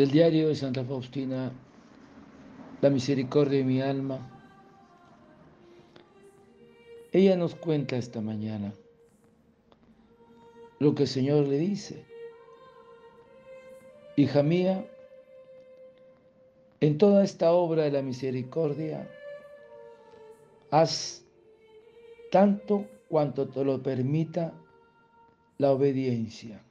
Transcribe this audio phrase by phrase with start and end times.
[0.00, 1.52] del diario de Santa Faustina,
[2.80, 4.30] La misericordia de mi alma.
[7.12, 8.72] Ella nos cuenta esta mañana
[10.78, 12.06] lo que el Señor le dice.
[14.16, 14.86] Hija mía,
[16.80, 19.06] en toda esta obra de la misericordia,
[20.70, 21.26] haz
[22.30, 24.54] tanto cuanto te lo permita
[25.58, 26.64] la obediencia.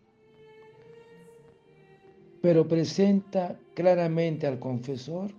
[2.41, 5.31] Pero presenta claramente al confesor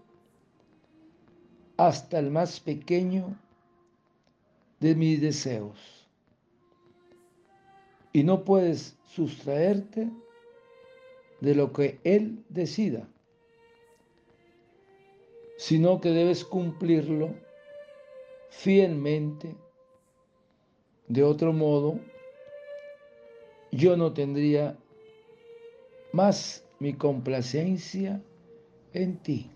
[1.76, 3.38] hasta el más pequeño
[4.80, 6.08] de mis deseos.
[8.12, 10.10] Y no puedes sustraerte
[11.40, 13.08] de lo que Él decida,
[15.56, 17.34] sino que debes cumplirlo
[18.50, 19.54] fielmente
[21.08, 21.98] de otro modo,
[23.72, 24.76] yo no tendría
[26.12, 28.22] más mi complacencia
[28.92, 29.50] en ti.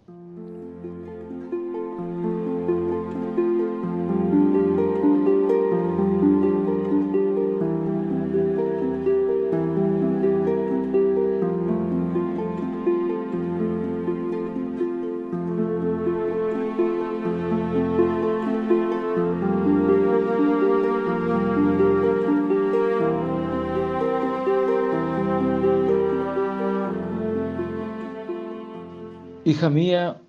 [29.47, 30.23] Hija mía,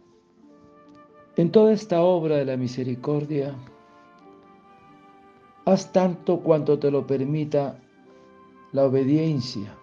[1.37, 3.55] en toda esta obra de la misericordia,
[5.63, 7.79] haz tanto cuanto te lo permita
[8.73, 9.73] la obediencia,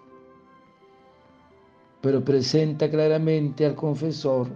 [1.99, 4.49] pero presenta claramente al confesor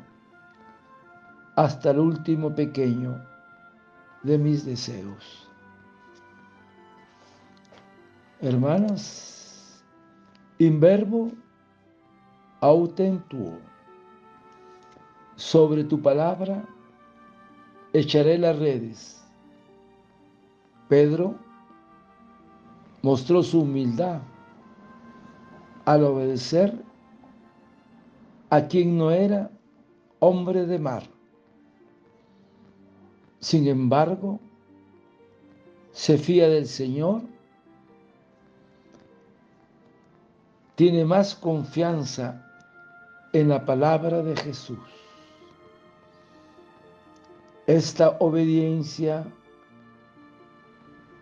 [1.56, 3.20] hasta el último pequeño
[4.22, 5.50] de mis deseos.
[8.42, 9.84] Hermanas,
[10.60, 11.32] in verbo
[12.62, 13.58] autentuo
[15.38, 16.66] sobre tu palabra
[17.94, 19.24] echaré las redes.
[20.90, 21.36] Pedro
[23.04, 24.22] mostró su humildad
[25.86, 26.84] al obedecer
[28.50, 29.52] a quien no era
[30.20, 31.04] hombre de mar.
[33.40, 34.40] Sin embargo,
[35.92, 37.22] se fía del Señor,
[40.76, 42.44] tiene más confianza
[43.34, 44.80] en la palabra de Jesús
[47.68, 49.26] esta obediencia,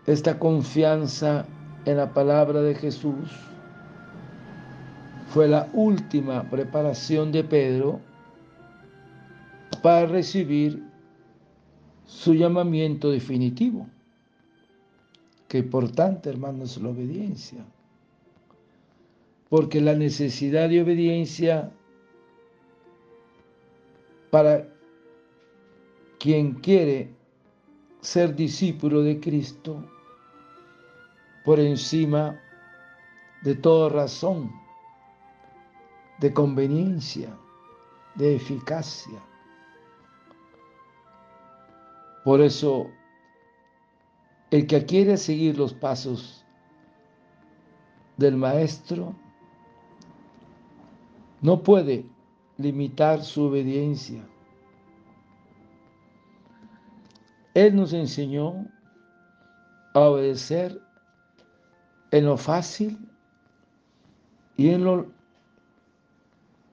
[0.06, 1.44] esta confianza
[1.84, 3.30] en la palabra de Jesús
[5.28, 8.00] fue la última preparación de Pedro
[9.82, 10.82] para recibir
[12.06, 13.88] su llamamiento definitivo.
[15.48, 17.64] Qué importante, hermanos, la obediencia.
[19.48, 21.70] Porque la necesidad de obediencia
[24.30, 24.75] para
[26.18, 27.14] quien quiere
[28.00, 29.84] ser discípulo de Cristo
[31.44, 32.40] por encima
[33.42, 34.52] de toda razón,
[36.18, 37.36] de conveniencia,
[38.14, 39.20] de eficacia.
[42.24, 42.90] Por eso,
[44.50, 46.44] el que quiere seguir los pasos
[48.16, 49.14] del Maestro
[51.42, 52.06] no puede
[52.56, 54.26] limitar su obediencia
[57.56, 58.66] Él nos enseñó
[59.94, 60.78] a obedecer
[62.10, 62.98] en lo fácil
[64.58, 65.06] y en lo,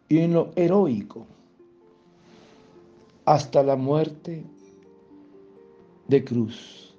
[0.10, 1.26] y en lo heroico,
[3.24, 4.44] hasta la muerte
[6.10, 6.94] de cruz.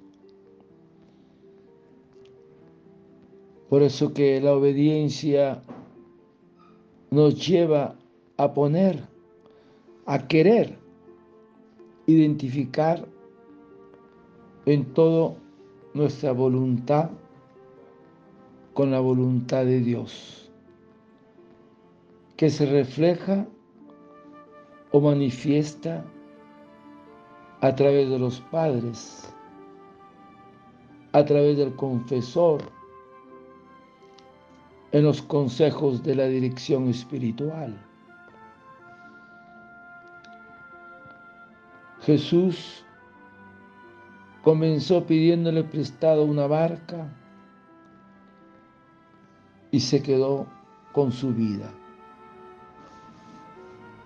[3.69, 5.61] Por eso que la obediencia
[7.11, 7.93] nos lleva
[8.37, 9.07] a poner,
[10.07, 10.75] a querer
[12.07, 13.13] identificar
[14.65, 15.37] en todo
[15.93, 17.09] nuestra voluntad
[18.73, 20.51] con la voluntad de Dios,
[22.35, 23.47] que se refleja
[24.91, 26.03] o manifiesta
[27.61, 29.33] a través de los padres,
[31.13, 32.61] a través del confesor,
[34.91, 37.77] en los consejos de la dirección espiritual.
[42.01, 42.84] Jesús
[44.45, 47.11] comenzó pidiéndole prestado una barca
[49.71, 50.45] y se quedó
[50.93, 51.73] con su vida.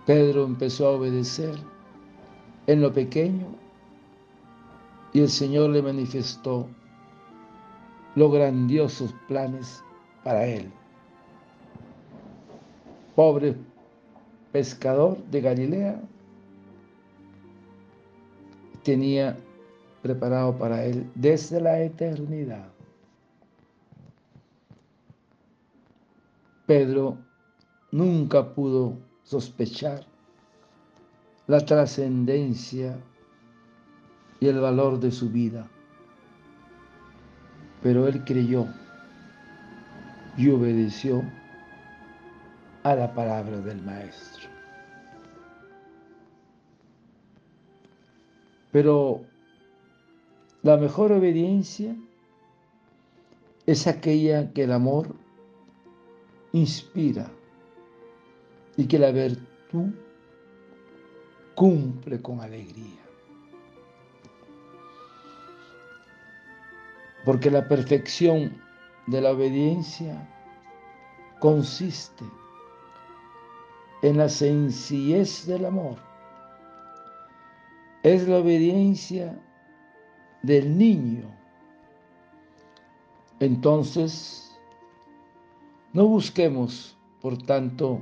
[0.06, 1.56] Pedro empezó a obedecer
[2.68, 3.48] en lo pequeño
[5.12, 6.70] y el Señor le manifestó
[8.16, 9.84] los grandiosos planes
[10.24, 10.72] para él.
[13.14, 13.58] Pobre
[14.54, 16.02] pescador de Galilea,
[18.84, 19.38] tenía
[20.02, 22.68] preparado para él desde la eternidad.
[26.66, 27.18] Pedro
[27.92, 30.06] nunca pudo sospechar
[31.48, 32.96] la trascendencia
[34.40, 35.68] y el valor de su vida,
[37.82, 38.68] pero él creyó
[40.38, 41.24] y obedeció
[42.84, 44.48] a la palabra del Maestro.
[48.72, 49.26] Pero
[50.62, 51.96] la mejor obediencia
[53.66, 55.16] es aquella que el amor
[56.52, 57.32] inspira
[58.76, 59.94] y que la virtud
[61.56, 63.00] cumple con alegría.
[67.26, 68.62] Porque la perfección
[69.08, 70.28] de la obediencia
[71.40, 72.26] consiste
[74.02, 75.98] en la sencillez del amor.
[78.04, 79.38] Es la obediencia
[80.44, 81.26] del niño.
[83.40, 84.58] Entonces,
[85.94, 88.02] no busquemos, por tanto,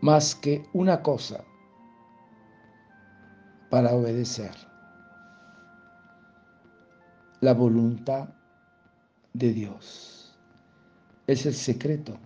[0.00, 1.44] más que una cosa
[3.70, 4.52] para obedecer.
[7.40, 8.28] La voluntad
[9.34, 10.36] de Dios.
[11.26, 12.16] Es el secreto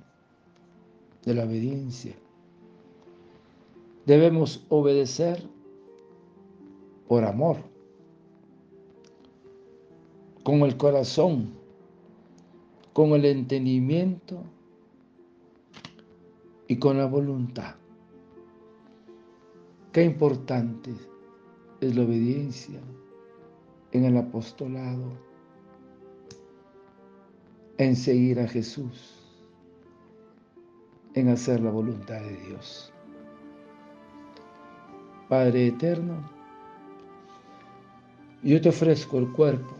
[1.25, 2.15] de la obediencia.
[4.07, 5.43] Debemos obedecer
[7.09, 7.59] por amor,
[10.51, 11.53] con el corazón,
[12.93, 14.43] con el entendimiento
[16.67, 17.77] y con la voluntad.
[19.93, 20.91] Qué importante
[21.81, 22.81] es la obediencia
[23.93, 25.13] en el apostolado,
[27.79, 29.23] en seguir a Jesús
[31.15, 32.93] en hacer la voluntad de Dios.
[35.29, 36.29] Padre eterno,
[38.43, 39.80] yo te ofrezco el cuerpo,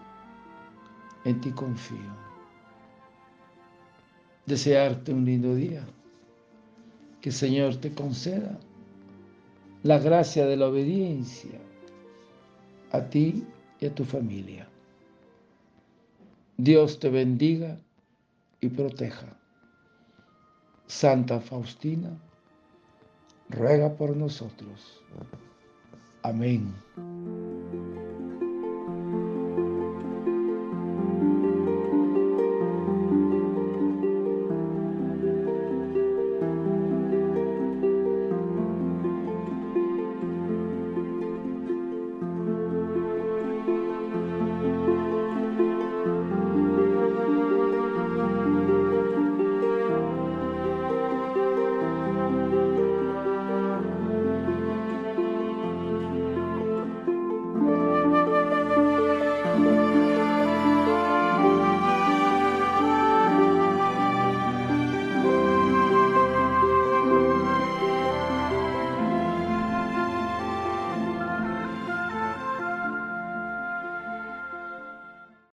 [1.25, 2.11] en ti confío.
[4.45, 5.85] Desearte un lindo día,
[7.21, 8.59] que Señor te conceda
[9.83, 11.59] la gracia de la obediencia
[12.91, 13.45] a ti
[13.79, 14.67] y a tu familia.
[16.57, 17.79] Dios te bendiga
[18.59, 19.37] y proteja.
[20.87, 22.11] Santa Faustina,
[23.49, 25.01] ruega por nosotros.
[26.21, 26.73] Amén.